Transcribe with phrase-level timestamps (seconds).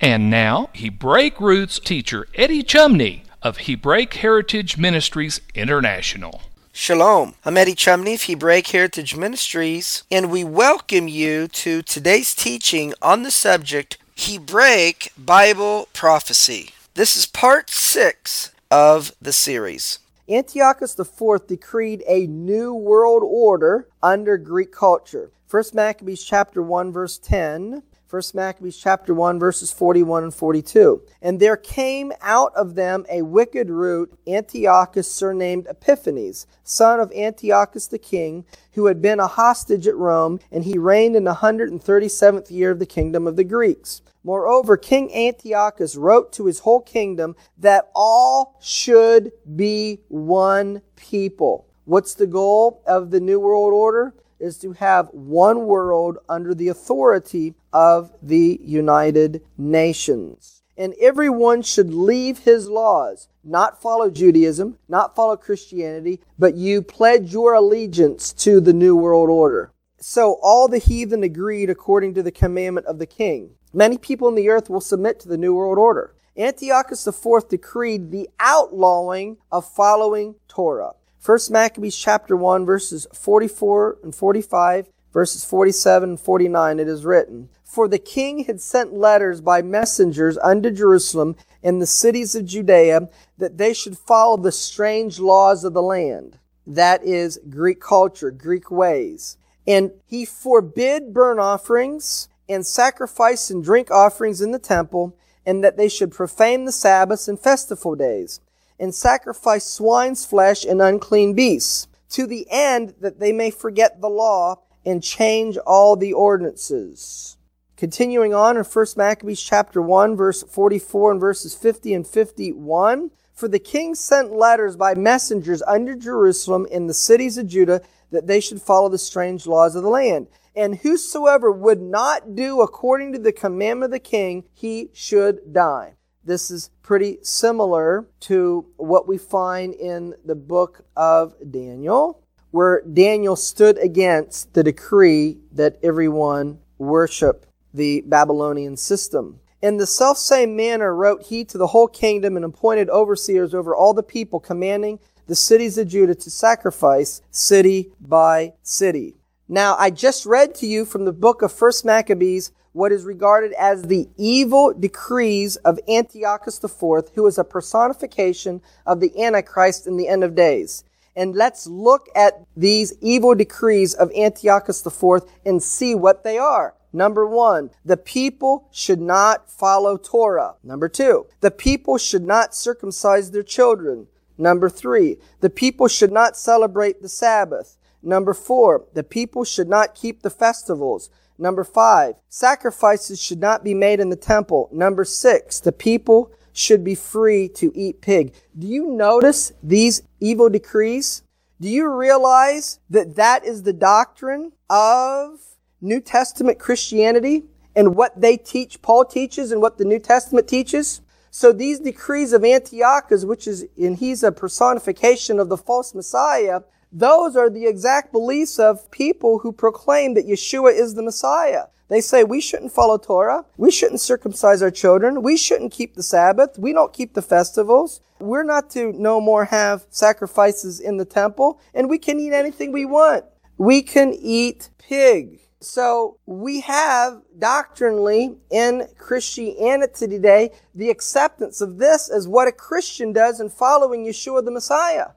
[0.00, 6.42] And now, Hebraic roots teacher Eddie Chumney of Hebraic Heritage Ministries International.
[6.70, 7.34] Shalom.
[7.46, 13.22] I'm Eddie Chumney of Hebraic Heritage Ministries, and we welcome you to today's teaching on
[13.22, 16.72] the subject Hebraic Bible Prophecy.
[16.92, 20.00] This is part six of the series.
[20.28, 25.30] Antiochus IV decreed a new world order under Greek culture.
[25.50, 31.02] 1 Maccabees chapter 1 verse 10 1 Maccabees chapter 1 verses 41 and 42.
[31.20, 37.88] And there came out of them a wicked root, Antiochus surnamed Epiphanes, son of Antiochus
[37.88, 42.48] the king, who had been a hostage at Rome, and he reigned in the 137th
[42.48, 44.02] year of the kingdom of the Greeks.
[44.22, 51.66] Moreover, King Antiochus wrote to his whole kingdom that all should be one people.
[51.84, 54.14] What's the goal of the New World Order?
[54.38, 60.62] Is to have one world under the authority of the United Nations.
[60.76, 67.32] And everyone should leave his laws, not follow Judaism, not follow Christianity, but you pledge
[67.32, 69.72] your allegiance to the New World Order.
[69.98, 73.52] So all the heathen agreed according to the commandment of the king.
[73.72, 76.14] Many people in the earth will submit to the New World Order.
[76.36, 80.92] Antiochus IV decreed the outlawing of following Torah.
[81.26, 87.48] 1 Maccabees chapter 1 verses 44 and 45, verses 47 and 49 it is written,
[87.64, 93.08] For the king had sent letters by messengers unto Jerusalem and the cities of Judea
[93.38, 96.38] that they should follow the strange laws of the land.
[96.64, 99.36] That is Greek culture, Greek ways.
[99.66, 105.76] And he forbid burnt offerings and sacrifice and drink offerings in the temple, and that
[105.76, 108.40] they should profane the Sabbaths and festival days
[108.78, 114.08] and sacrifice swine's flesh and unclean beasts, to the end that they may forget the
[114.08, 117.36] law and change all the ordinances.
[117.76, 123.48] Continuing on in 1 Maccabees chapter 1 verse 44 and verses 50 and 51, for
[123.48, 128.40] the king sent letters by messengers unto Jerusalem in the cities of Judah that they
[128.40, 130.28] should follow the strange laws of the land.
[130.54, 135.96] And whosoever would not do according to the commandment of the king, he should die.
[136.26, 142.20] This is pretty similar to what we find in the book of Daniel,
[142.50, 149.38] where Daniel stood against the decree that everyone worship the Babylonian system.
[149.62, 153.94] In the selfsame manner wrote he to the whole kingdom and appointed overseers over all
[153.94, 154.98] the people, commanding
[155.28, 159.14] the cities of Judah to sacrifice city by city.
[159.48, 163.54] Now, I just read to you from the book of First Maccabees what is regarded
[163.54, 169.96] as the evil decrees of Antiochus IV, who is a personification of the Antichrist in
[169.96, 170.84] the end of days.
[171.16, 176.74] And let's look at these evil decrees of Antiochus IV and see what they are.
[176.92, 180.56] Number one, the people should not follow Torah.
[180.62, 184.06] Number two, the people should not circumcise their children.
[184.36, 187.78] Number three, the people should not celebrate the Sabbath.
[188.02, 191.08] Number four, the people should not keep the festivals.
[191.38, 194.68] Number five, sacrifices should not be made in the temple.
[194.72, 198.32] Number six, the people should be free to eat pig.
[198.58, 201.22] Do you notice these evil decrees?
[201.60, 205.40] Do you realize that that is the doctrine of
[205.80, 207.44] New Testament Christianity
[207.74, 211.02] and what they teach, Paul teaches and what the New Testament teaches?
[211.30, 216.62] So these decrees of Antiochus, which is, and he's a personification of the false Messiah,
[216.98, 221.64] those are the exact beliefs of people who proclaim that Yeshua is the Messiah.
[221.88, 223.44] They say we shouldn't follow Torah.
[223.58, 225.22] We shouldn't circumcise our children.
[225.22, 226.58] We shouldn't keep the Sabbath.
[226.58, 228.00] We don't keep the festivals.
[228.18, 232.72] We're not to no more have sacrifices in the temple and we can eat anything
[232.72, 233.24] we want.
[233.58, 235.40] We can eat pig.
[235.60, 243.12] So we have doctrinally in Christianity today the acceptance of this as what a Christian
[243.12, 245.08] does in following Yeshua the Messiah.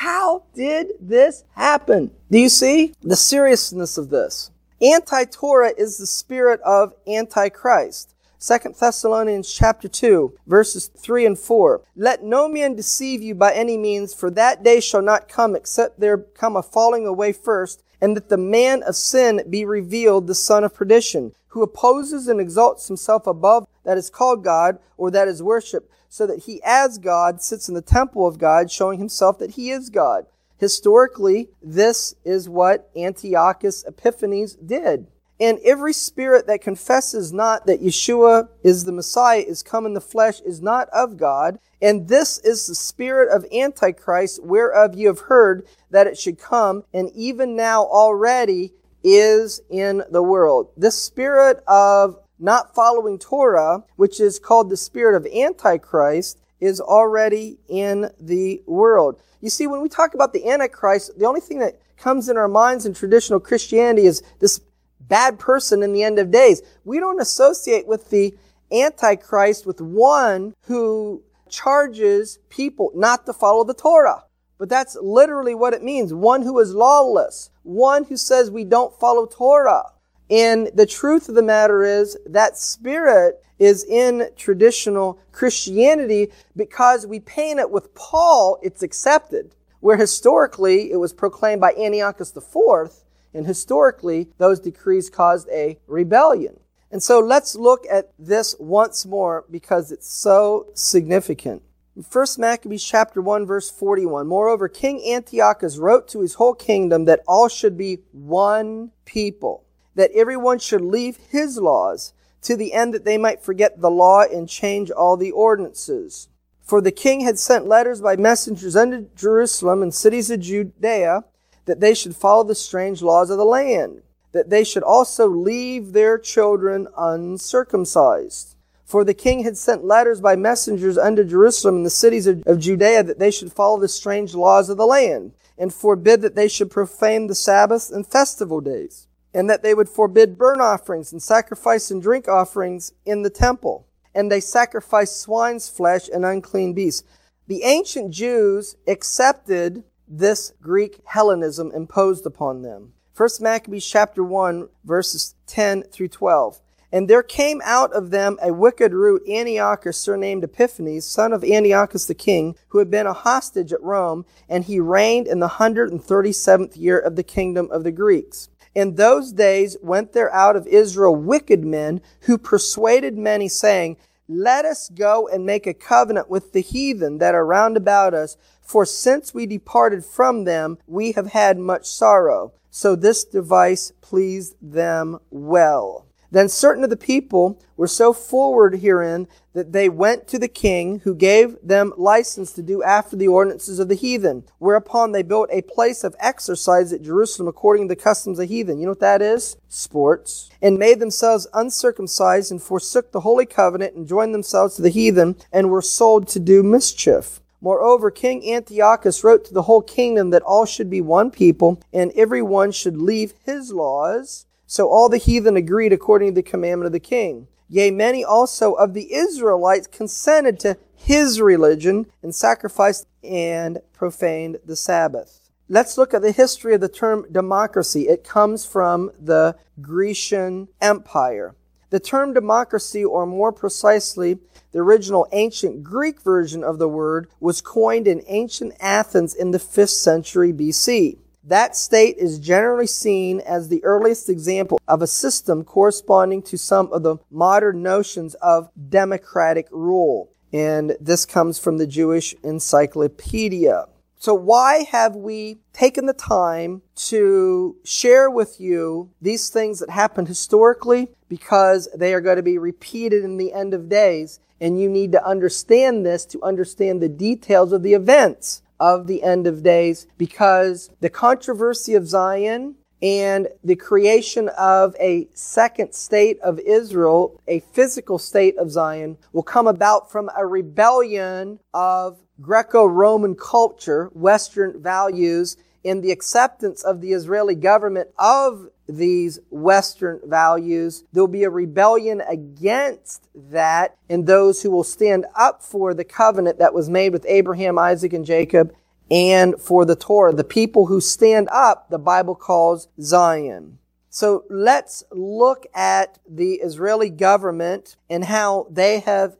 [0.00, 2.10] How did this happen?
[2.30, 4.50] Do you see the seriousness of this?
[4.82, 8.14] Anti-Torah is the spirit of Antichrist.
[8.38, 11.80] 2 Thessalonians chapter 2, verses 3 and 4.
[11.96, 15.98] Let no man deceive you by any means, for that day shall not come except
[15.98, 20.34] there come a falling away first, and that the man of sin be revealed, the
[20.34, 25.26] son of perdition, who opposes and exalts himself above that is called God or that
[25.26, 29.38] is worship, so that he as God sits in the temple of God, showing himself
[29.38, 30.26] that he is God.
[30.58, 35.06] Historically, this is what Antiochus Epiphanes did.
[35.38, 40.00] And every spirit that confesses not that Yeshua is the Messiah, is come in the
[40.00, 41.58] flesh, is not of God.
[41.82, 46.84] And this is the spirit of Antichrist, whereof you have heard that it should come,
[46.94, 48.72] and even now already
[49.04, 50.70] is in the world.
[50.74, 57.58] This spirit of not following Torah, which is called the spirit of Antichrist, is already
[57.68, 59.20] in the world.
[59.40, 62.48] You see, when we talk about the Antichrist, the only thing that comes in our
[62.48, 64.60] minds in traditional Christianity is this
[65.00, 66.62] bad person in the end of days.
[66.84, 68.34] We don't associate with the
[68.72, 74.24] Antichrist with one who charges people not to follow the Torah.
[74.58, 76.14] But that's literally what it means.
[76.14, 77.50] One who is lawless.
[77.62, 79.92] One who says we don't follow Torah.
[80.30, 87.20] And the truth of the matter is that spirit is in traditional Christianity because we
[87.20, 89.54] paint it with Paul, it's accepted.
[89.80, 92.90] Where historically it was proclaimed by Antiochus IV,
[93.34, 96.58] and historically those decrees caused a rebellion.
[96.90, 101.62] And so let's look at this once more because it's so significant.
[102.08, 104.26] First Maccabees chapter 1 verse 41.
[104.26, 109.65] Moreover, King Antiochus wrote to his whole kingdom that all should be one people
[109.96, 112.12] that everyone should leave his laws
[112.42, 116.28] to the end that they might forget the law and change all the ordinances.
[116.62, 121.24] For the king had sent letters by messengers unto Jerusalem and cities of Judea
[121.64, 124.02] that they should follow the strange laws of the land,
[124.32, 128.54] that they should also leave their children uncircumcised.
[128.84, 132.60] For the king had sent letters by messengers unto Jerusalem and the cities of, of
[132.60, 136.48] Judea that they should follow the strange laws of the land, and forbid that they
[136.48, 139.05] should profane the Sabbath and festival days
[139.36, 143.86] and that they would forbid burnt offerings and sacrifice and drink offerings in the temple.
[144.14, 147.06] And they sacrificed swine's flesh and unclean beasts.
[147.46, 152.94] The ancient Jews accepted this Greek Hellenism imposed upon them.
[153.12, 156.62] First Maccabees chapter 1 verses 10 through 12.
[156.90, 162.06] And there came out of them a wicked root, Antiochus, surnamed Epiphanes, son of Antiochus
[162.06, 165.92] the king, who had been a hostage at Rome, and he reigned in the hundred
[165.92, 168.48] and thirty seventh year of the kingdom of the Greeks.
[168.76, 173.96] In those days went there out of Israel wicked men who persuaded many, saying,
[174.28, 178.36] Let us go and make a covenant with the heathen that are round about us,
[178.60, 182.52] for since we departed from them, we have had much sorrow.
[182.68, 186.05] So this device pleased them well.
[186.30, 191.00] Then certain of the people were so forward herein that they went to the king,
[191.00, 194.44] who gave them license to do after the ordinances of the heathen.
[194.58, 198.78] Whereupon they built a place of exercise at Jerusalem according to the customs of heathen.
[198.78, 199.56] You know what that is?
[199.68, 200.50] Sports.
[200.60, 205.36] And made themselves uncircumcised and forsook the holy covenant and joined themselves to the heathen
[205.52, 207.40] and were sold to do mischief.
[207.60, 212.12] Moreover, King Antiochus wrote to the whole kingdom that all should be one people and
[212.12, 216.84] every one should leave his laws so all the heathen agreed according to the commandment
[216.84, 217.48] of the king.
[217.66, 224.76] Yea, many also of the Israelites consented to his religion and sacrificed and profaned the
[224.76, 225.48] Sabbath.
[225.70, 228.06] Let's look at the history of the term democracy.
[228.06, 231.54] It comes from the Grecian Empire.
[231.88, 234.40] The term democracy, or more precisely,
[234.72, 239.58] the original ancient Greek version of the word, was coined in ancient Athens in the
[239.58, 241.16] 5th century BC.
[241.46, 246.92] That state is generally seen as the earliest example of a system corresponding to some
[246.92, 250.32] of the modern notions of democratic rule.
[250.52, 253.86] And this comes from the Jewish Encyclopedia.
[254.18, 260.26] So why have we taken the time to share with you these things that happened
[260.26, 261.10] historically?
[261.28, 264.40] Because they are going to be repeated in the end of days.
[264.60, 269.22] And you need to understand this to understand the details of the events of the
[269.22, 276.40] end of days because the controversy of Zion and the creation of a second state
[276.40, 283.34] of Israel, a physical state of Zion, will come about from a rebellion of Greco-Roman
[283.34, 285.56] culture, Western values,
[285.86, 291.04] in the acceptance of the Israeli government of these Western values.
[291.12, 296.58] There'll be a rebellion against that and those who will stand up for the covenant
[296.58, 298.74] that was made with Abraham, Isaac, and Jacob
[299.12, 300.34] and for the Torah.
[300.34, 303.78] The people who stand up, the Bible calls Zion.
[304.10, 309.36] So let's look at the Israeli government and how they have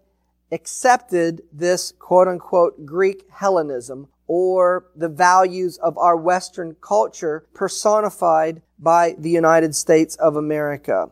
[0.52, 9.14] accepted this quote unquote Greek Hellenism or the values of our Western culture personified by
[9.18, 11.08] the United States of America.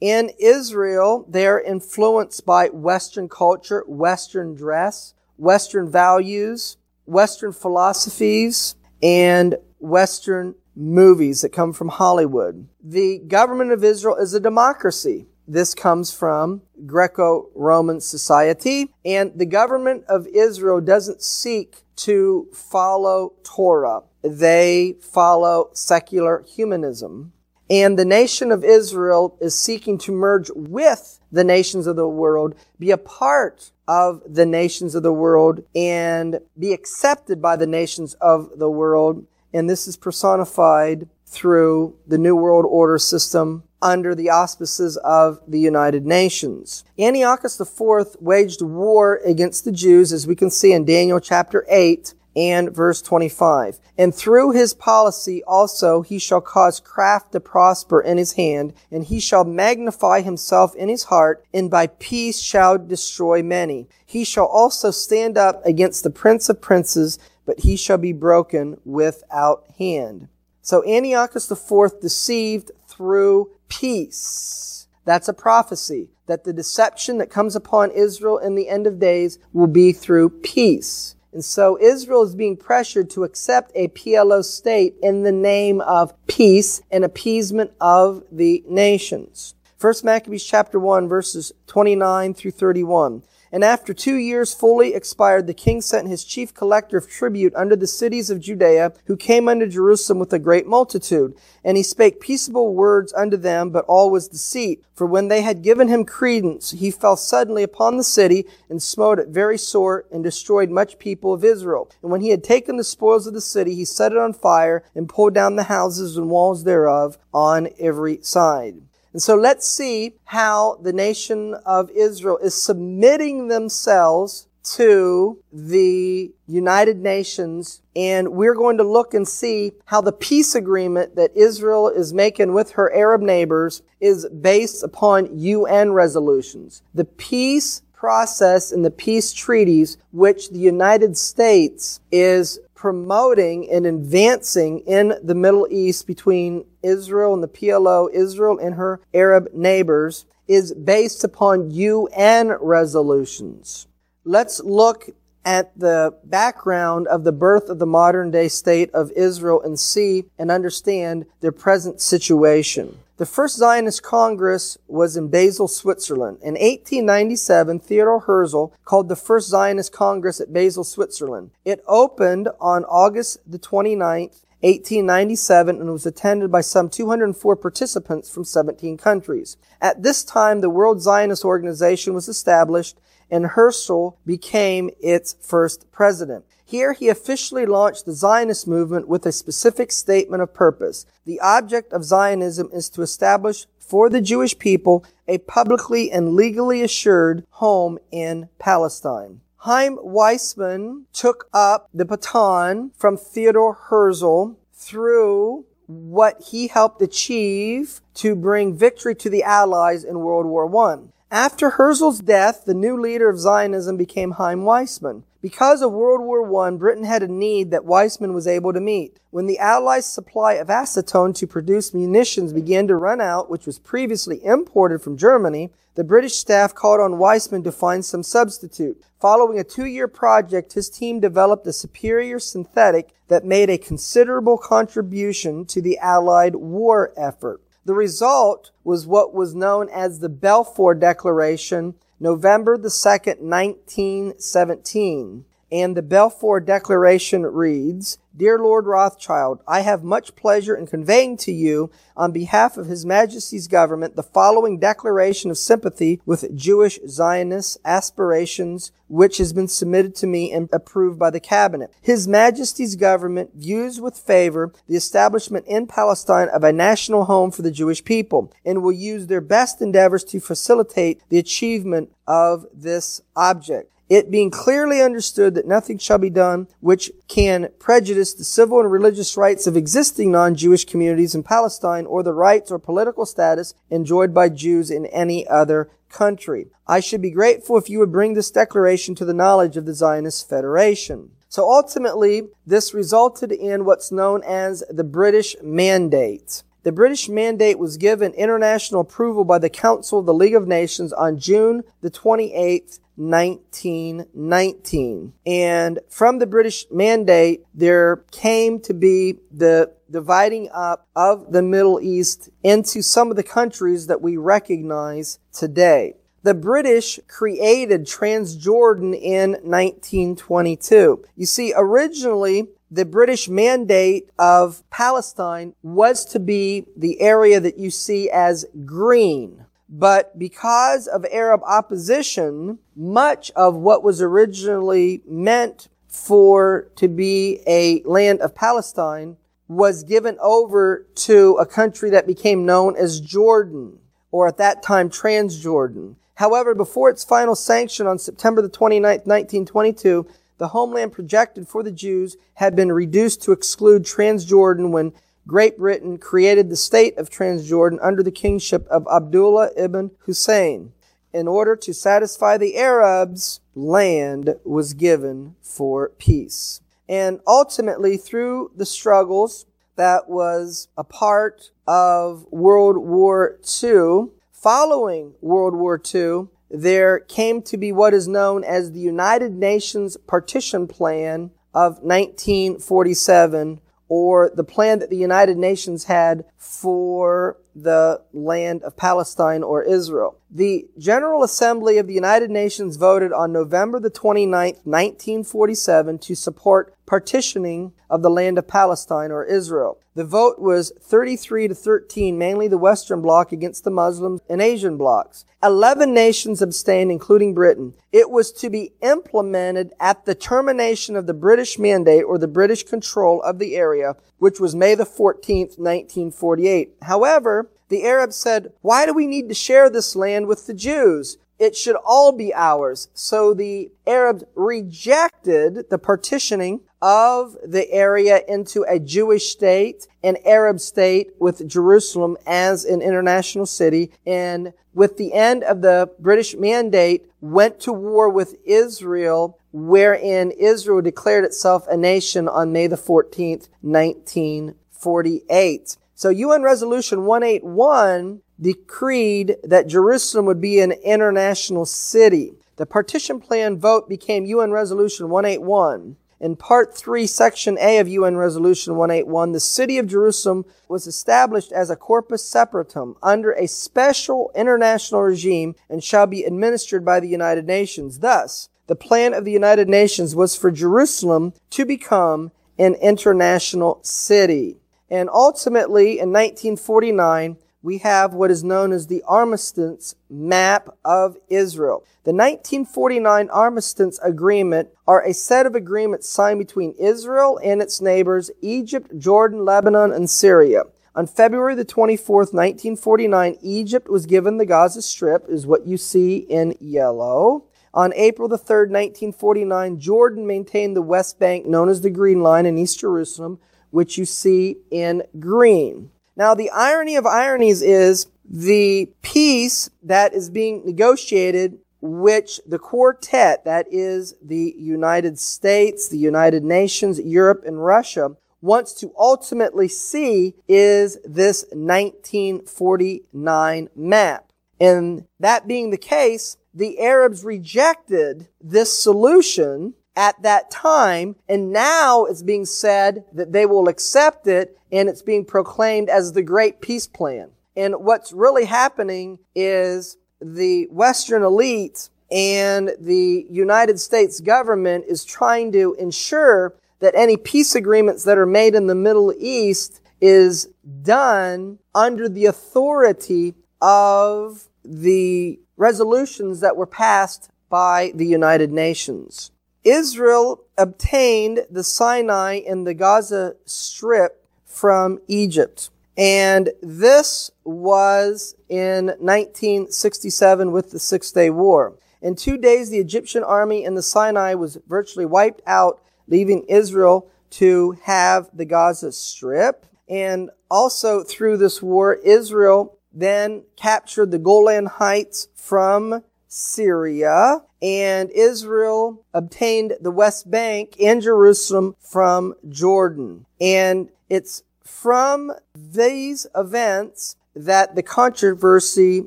[0.00, 10.54] In Israel, they're influenced by Western culture, Western dress, Western values, Western philosophies, and Western
[10.74, 12.68] movies that come from Hollywood.
[12.82, 15.26] The government of Israel is a democracy.
[15.48, 24.02] This comes from Greco-Roman society, and the government of Israel doesn't seek to follow Torah.
[24.22, 27.32] They follow secular humanism.
[27.68, 32.54] And the nation of Israel is seeking to merge with the nations of the world,
[32.78, 38.14] be a part of the nations of the world, and be accepted by the nations
[38.14, 39.26] of the world.
[39.52, 45.60] And this is personified through the New World Order system under the auspices of the
[45.60, 46.84] United Nations.
[46.98, 52.14] Antiochus IV waged war against the Jews, as we can see in Daniel chapter 8,
[52.36, 53.80] and verse 25.
[53.96, 59.04] And through his policy also he shall cause craft to prosper in his hand, and
[59.04, 63.88] he shall magnify himself in his heart, and by peace shall destroy many.
[64.04, 68.78] He shall also stand up against the prince of princes, but he shall be broken
[68.84, 70.28] without hand.
[70.66, 74.88] So Antiochus IV deceived through peace.
[75.04, 79.38] That's a prophecy that the deception that comes upon Israel in the end of days
[79.52, 81.14] will be through peace.
[81.32, 86.12] And so Israel is being pressured to accept a PLO state in the name of
[86.26, 89.54] peace and appeasement of the nations.
[89.78, 93.22] First Maccabees chapter 1 verses 29 through 31.
[93.56, 97.74] And after two years fully expired, the king sent his chief collector of tribute unto
[97.74, 101.34] the cities of Judea, who came unto Jerusalem with a great multitude.
[101.64, 104.84] And he spake peaceable words unto them, but all was deceit.
[104.94, 109.18] For when they had given him credence, he fell suddenly upon the city, and smote
[109.18, 111.90] it very sore, and destroyed much people of Israel.
[112.02, 114.84] And when he had taken the spoils of the city, he set it on fire,
[114.94, 118.82] and pulled down the houses and walls thereof on every side.
[119.16, 126.98] And so let's see how the nation of Israel is submitting themselves to the United
[126.98, 127.80] Nations.
[127.96, 132.52] And we're going to look and see how the peace agreement that Israel is making
[132.52, 136.82] with her Arab neighbors is based upon UN resolutions.
[136.92, 144.80] The peace process and the peace treaties which the United States is promoting and advancing
[144.80, 150.72] in the Middle East between Israel and the PLO, Israel and her Arab neighbors, is
[150.72, 153.88] based upon UN resolutions.
[154.24, 155.10] Let's look
[155.44, 160.24] at the background of the birth of the modern day state of Israel and see
[160.38, 162.98] and understand their present situation.
[163.18, 166.38] The first Zionist Congress was in Basel, Switzerland.
[166.42, 171.50] In 1897, Theodor Herzl called the first Zionist Congress at Basel, Switzerland.
[171.64, 178.44] It opened on August the 29th, 1897 and was attended by some 204 participants from
[178.44, 179.56] 17 countries.
[179.80, 182.98] At this time, the World Zionist Organization was established
[183.30, 186.44] and Herzl became its first president.
[186.64, 191.06] Here he officially launched the Zionist movement with a specific statement of purpose.
[191.24, 196.82] The object of Zionism is to establish for the Jewish people a publicly and legally
[196.82, 199.40] assured home in Palestine.
[199.66, 208.36] Chaim Weizmann took up the baton from Theodor Herzl through what he helped achieve to
[208.36, 210.98] bring victory to the Allies in World War I.
[211.36, 215.24] After Herzl's death, the new leader of Zionism became Chaim Weizmann.
[215.42, 219.20] Because of World War I, Britain had a need that Weizmann was able to meet.
[219.32, 223.78] When the Allies' supply of acetone to produce munitions began to run out, which was
[223.78, 229.04] previously imported from Germany, the British staff called on Weizmann to find some substitute.
[229.20, 235.66] Following a two-year project, his team developed a superior synthetic that made a considerable contribution
[235.66, 237.60] to the Allied war effort.
[237.86, 245.44] The result was what was known as the Balfour Declaration, November the 2nd, 1917.
[245.76, 251.52] And the Balfour Declaration reads, Dear Lord Rothschild, I have much pleasure in conveying to
[251.52, 257.76] you, on behalf of His Majesty's government, the following declaration of sympathy with Jewish Zionist
[257.84, 261.92] aspirations, which has been submitted to me and approved by the Cabinet.
[262.00, 267.60] His Majesty's government views with favor the establishment in Palestine of a national home for
[267.60, 273.20] the Jewish people, and will use their best endeavors to facilitate the achievement of this
[273.36, 273.92] object.
[274.08, 278.90] It being clearly understood that nothing shall be done which can prejudice the civil and
[278.90, 284.32] religious rights of existing non-Jewish communities in Palestine or the rights or political status enjoyed
[284.32, 286.68] by Jews in any other country.
[286.86, 289.94] I should be grateful if you would bring this declaration to the knowledge of the
[289.94, 291.30] Zionist Federation.
[291.48, 296.62] So ultimately, this resulted in what's known as the British Mandate.
[296.86, 301.12] The British mandate was given international approval by the Council of the League of Nations
[301.12, 305.32] on June the 28th, 1919.
[305.44, 312.00] And from the British mandate, there came to be the dividing up of the Middle
[312.00, 316.14] East into some of the countries that we recognize today.
[316.44, 321.24] The British created Transjordan in 1922.
[321.34, 327.90] You see, originally, the British mandate of Palestine was to be the area that you
[327.90, 329.66] see as green.
[329.88, 338.02] But because of Arab opposition, much of what was originally meant for to be a
[338.04, 339.36] land of Palestine
[339.68, 343.98] was given over to a country that became known as Jordan,
[344.30, 346.16] or at that time Transjordan.
[346.34, 350.26] However, before its final sanction on September the 29th, 1922,
[350.58, 355.12] the homeland projected for the Jews had been reduced to exclude Transjordan when
[355.46, 360.92] Great Britain created the state of Transjordan under the kingship of Abdullah ibn Hussein.
[361.32, 366.80] In order to satisfy the Arabs, land was given for peace.
[367.08, 375.74] And ultimately, through the struggles that was a part of World War II, following World
[375.74, 381.50] War II, there came to be what is known as the United Nations Partition Plan
[381.74, 389.62] of 1947, or the plan that the United Nations had for the land of Palestine
[389.62, 390.38] or Israel.
[390.50, 396.94] The General Assembly of the United Nations voted on November the 29th, 1947 to support
[397.04, 399.98] partitioning of the land of Palestine or Israel.
[400.14, 404.96] The vote was 33 to 13, mainly the Western Bloc against the Muslims and Asian
[404.96, 405.44] blocs.
[405.62, 407.92] 11 nations abstained, including Britain.
[408.12, 412.84] It was to be implemented at the termination of the British mandate or the British
[412.84, 416.94] control of the area, which was May the 14th, 1948.
[417.02, 421.38] However, the Arabs said, why do we need to share this land with the Jews?
[421.58, 423.08] It should all be ours.
[423.14, 430.80] So the Arabs rejected the partitioning of the area into a Jewish state, an Arab
[430.80, 434.12] state with Jerusalem as an international city.
[434.26, 441.00] And with the end of the British mandate, went to war with Israel, wherein Israel
[441.00, 445.96] declared itself a nation on May the 14th, 1948.
[446.18, 452.54] So UN Resolution 181 decreed that Jerusalem would be an international city.
[452.76, 456.16] The partition plan vote became UN Resolution 181.
[456.40, 461.70] In Part 3, Section A of UN Resolution 181, the city of Jerusalem was established
[461.70, 467.28] as a corpus separatum under a special international regime and shall be administered by the
[467.28, 468.20] United Nations.
[468.20, 474.78] Thus, the plan of the United Nations was for Jerusalem to become an international city.
[475.10, 482.04] And ultimately, in 1949, we have what is known as the Armistice Map of Israel.
[482.24, 488.50] The 1949 Armistice Agreement are a set of agreements signed between Israel and its neighbors,
[488.60, 490.82] Egypt, Jordan, Lebanon, and Syria.
[491.14, 496.38] On February the 24th, 1949, Egypt was given the Gaza Strip, is what you see
[496.38, 497.66] in yellow.
[497.94, 502.66] On April the 3rd, 1949, Jordan maintained the West Bank known as the Green Line
[502.66, 503.60] in East Jerusalem,
[503.96, 506.10] which you see in green.
[506.36, 513.64] Now, the irony of ironies is the peace that is being negotiated, which the quartet,
[513.64, 520.56] that is the United States, the United Nations, Europe, and Russia, wants to ultimately see
[520.68, 524.52] is this 1949 map.
[524.78, 532.24] And that being the case, the Arabs rejected this solution at that time, and now
[532.24, 536.80] it's being said that they will accept it, and it's being proclaimed as the Great
[536.80, 537.50] Peace Plan.
[537.76, 545.70] And what's really happening is the Western elite and the United States government is trying
[545.72, 550.68] to ensure that any peace agreements that are made in the Middle East is
[551.02, 559.50] done under the authority of the resolutions that were passed by the United Nations.
[559.86, 565.90] Israel obtained the Sinai and the Gaza Strip from Egypt.
[566.18, 571.94] And this was in 1967 with the Six Day War.
[572.20, 577.30] In two days, the Egyptian army in the Sinai was virtually wiped out, leaving Israel
[577.50, 579.86] to have the Gaza Strip.
[580.08, 586.24] And also through this war, Israel then captured the Golan Heights from
[586.56, 593.44] Syria, and Israel obtained the West Bank and Jerusalem from Jordan.
[593.60, 599.26] And it's from these events that the controversy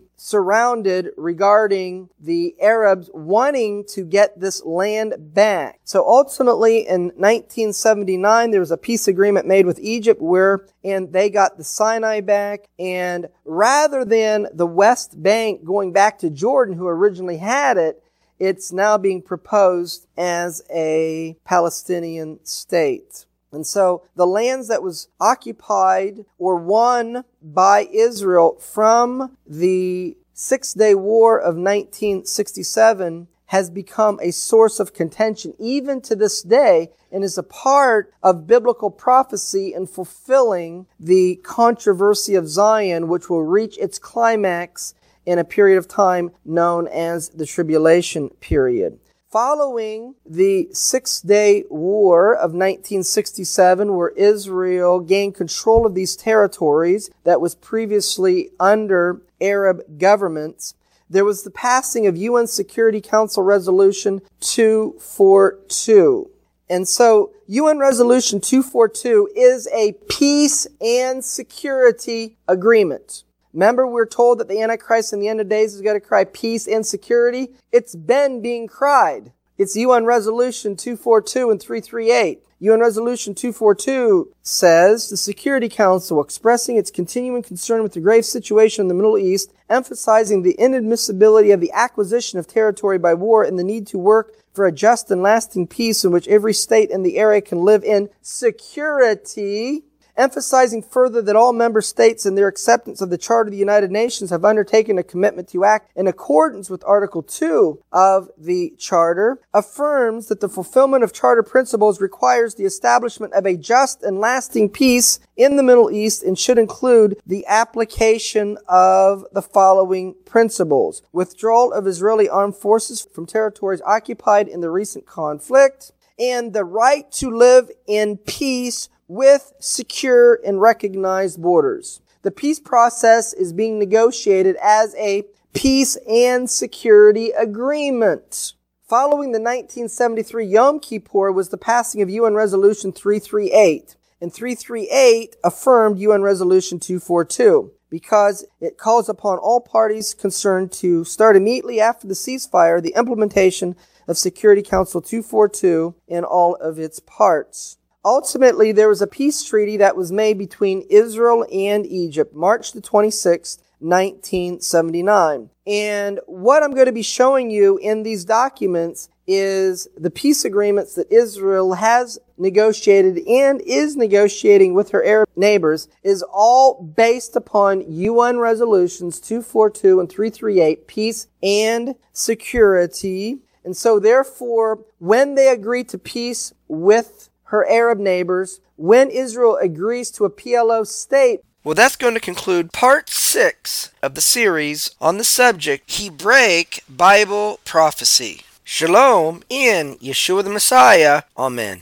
[0.19, 5.79] surrounded regarding the Arabs wanting to get this land back.
[5.83, 11.29] So ultimately in 1979 there was a peace agreement made with Egypt where and they
[11.29, 16.87] got the Sinai back and rather than the West Bank going back to Jordan who
[16.87, 18.03] originally had it
[18.39, 23.25] it's now being proposed as a Palestinian state.
[23.51, 30.95] And so the lands that was occupied or won by Israel from the Six Day
[30.95, 37.37] War of 1967 has become a source of contention even to this day and is
[37.37, 43.97] a part of biblical prophecy in fulfilling the controversy of Zion, which will reach its
[43.97, 44.93] climax
[45.25, 48.99] in a period of time known as the tribulation period.
[49.31, 57.39] Following the Six Day War of 1967, where Israel gained control of these territories that
[57.39, 60.73] was previously under Arab governments,
[61.07, 66.31] there was the passing of UN Security Council Resolution 242.
[66.67, 73.25] And so UN Resolution 242 is a peace and security agreement.
[73.53, 76.23] Remember, we're told that the Antichrist in the end of days is going to cry
[76.23, 77.49] peace and security.
[77.71, 79.31] It's been being cried.
[79.57, 82.43] It's UN Resolution 242 and 338.
[82.61, 88.83] UN Resolution 242 says the Security Council, expressing its continuing concern with the grave situation
[88.83, 93.57] in the Middle East, emphasizing the inadmissibility of the acquisition of territory by war and
[93.57, 97.01] the need to work for a just and lasting peace in which every state in
[97.01, 99.83] the area can live in security,
[100.17, 103.91] emphasizing further that all member states in their acceptance of the Charter of the United
[103.91, 109.39] Nations have undertaken a commitment to act in accordance with Article 2 of the Charter,
[109.53, 114.69] affirms that the fulfillment of Charter principles requires the establishment of a just and lasting
[114.69, 121.01] peace in the Middle East and should include the application of the following principles.
[121.11, 127.09] Withdrawal of Israeli armed forces from territories occupied in the recent conflict, and the right
[127.13, 131.99] to live in peace with secure and recognized borders.
[132.21, 138.53] The peace process is being negotiated as a peace and security agreement.
[138.87, 143.95] Following the 1973 Yom Kippur was the passing of UN Resolution 338.
[144.21, 151.35] And 338 affirmed UN Resolution 242 because it calls upon all parties concerned to start
[151.35, 153.75] immediately after the ceasefire the implementation
[154.07, 157.78] of Security Council 242 in all of its parts.
[158.05, 162.81] Ultimately, there was a peace treaty that was made between Israel and Egypt, March the
[162.81, 165.49] 26th, 1979.
[165.67, 170.95] And what I'm going to be showing you in these documents is the peace agreements
[170.95, 177.85] that Israel has negotiated and is negotiating with her Arab neighbors is all based upon
[177.91, 183.39] UN resolutions 242 and 338, peace and security.
[183.63, 190.11] And so therefore, when they agree to peace with her Arab neighbors when Israel agrees
[190.11, 191.41] to a PLO state.
[191.63, 197.59] Well, that's going to conclude part six of the series on the subject Hebraic Bible
[197.65, 198.41] prophecy.
[198.63, 201.23] Shalom in Yeshua the Messiah.
[201.37, 201.81] Amen.